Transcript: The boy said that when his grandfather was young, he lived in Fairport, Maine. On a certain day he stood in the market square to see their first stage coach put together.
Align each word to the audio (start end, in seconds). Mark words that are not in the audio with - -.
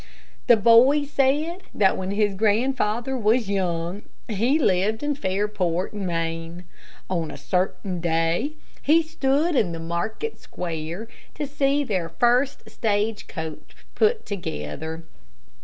The 0.47 0.57
boy 0.57 1.03
said 1.05 1.61
that 1.75 1.95
when 1.95 2.09
his 2.09 2.33
grandfather 2.33 3.15
was 3.15 3.47
young, 3.51 4.01
he 4.27 4.57
lived 4.57 5.03
in 5.03 5.13
Fairport, 5.13 5.93
Maine. 5.93 6.65
On 7.07 7.29
a 7.29 7.37
certain 7.37 7.99
day 8.01 8.53
he 8.81 9.03
stood 9.03 9.55
in 9.55 9.73
the 9.73 9.79
market 9.79 10.39
square 10.39 11.07
to 11.35 11.45
see 11.45 11.83
their 11.83 12.09
first 12.09 12.67
stage 12.67 13.27
coach 13.27 13.75
put 13.93 14.25
together. 14.25 15.03